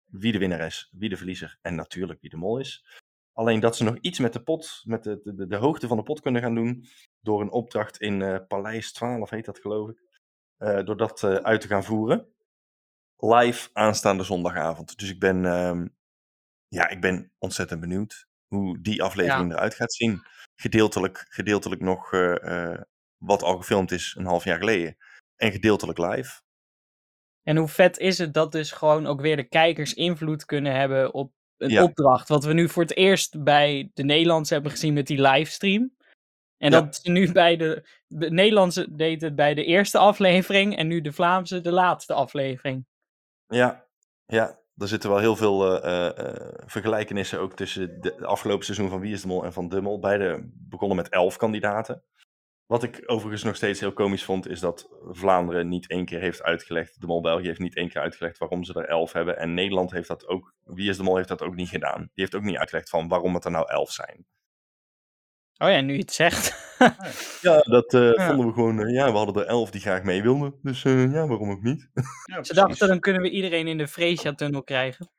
[0.05, 2.85] wie de winnaar is, wie de verliezer en natuurlijk wie de mol is.
[3.33, 6.03] Alleen dat ze nog iets met de pot, met de, de, de hoogte van de
[6.03, 6.85] pot kunnen gaan doen.
[7.21, 10.01] Door een opdracht in eh, Paleis 12, heet dat geloof ik.
[10.57, 12.33] eh, door dat eh, uit te gaan voeren.
[13.17, 14.97] Live aanstaande zondagavond.
[14.99, 15.87] Dus ik ben, ehm,
[16.67, 20.25] ja, ik ben ontzettend benieuwd hoe die aflevering eruit gaat zien.
[20.55, 22.11] Gedeeltelijk, gedeeltelijk nog
[23.19, 24.97] wat al gefilmd is een half jaar geleden.
[25.35, 26.41] En gedeeltelijk live.
[27.43, 31.13] En hoe vet is het dat dus gewoon ook weer de kijkers invloed kunnen hebben
[31.13, 31.83] op een Ja.
[31.83, 32.27] opdracht.
[32.29, 35.95] Wat we nu voor het eerst bij de Nederlandse hebben gezien met die livestream.
[36.57, 36.81] En Ja.
[36.81, 41.01] dat ze nu bij de, de Nederlandse deed het bij de eerste aflevering en nu
[41.01, 42.85] de Vlaamse de laatste aflevering.
[43.47, 43.85] Ja,
[44.25, 44.57] ja.
[44.75, 48.99] Er zitten wel heel veel eh, eh, vergelijkenissen ook tussen de, de afgelopen seizoen van
[48.99, 49.99] Wie is de Mol en van De Mol.
[49.99, 52.03] Beide begonnen met elf kandidaten.
[52.69, 56.43] Wat ik overigens nog steeds heel komisch vond, is dat Vlaanderen niet één keer heeft
[56.43, 59.37] uitgelegd, De Mol België heeft niet één keer uitgelegd waarom ze er elf hebben.
[59.37, 61.99] En Nederland heeft dat ook, Wie is de Mol heeft dat ook niet gedaan.
[61.99, 64.25] Die heeft ook niet uitgelegd van waarom het er nou elf zijn.
[65.57, 66.57] Oh ja, nu je het zegt.
[67.41, 68.27] Ja, dat eh, Ja.
[68.27, 70.59] vonden we gewoon, eh, ja, we hadden er elf die graag mee wilden.
[70.61, 71.89] Dus eh, ja, waarom ook niet?
[72.31, 75.11] Ja, Ze dachten, dan kunnen we iedereen in de Freesia-tunnel krijgen.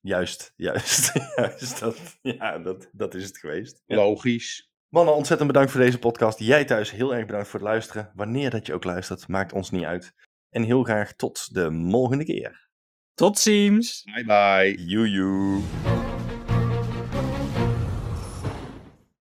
[0.00, 1.80] Juist, juist, juist.
[1.80, 3.82] Dat, ja, dat, dat is het geweest.
[3.86, 3.96] Ja.
[3.96, 4.67] Logisch.
[4.88, 6.38] Mannen, ontzettend bedankt voor deze podcast.
[6.38, 8.10] Jij thuis heel erg bedankt voor het luisteren.
[8.14, 10.14] Wanneer dat je ook luistert, maakt ons niet uit.
[10.50, 12.68] En heel graag tot de volgende keer.
[13.14, 14.02] Tot ziens!
[14.04, 14.84] Bye bye.
[14.86, 15.97] Joejoe.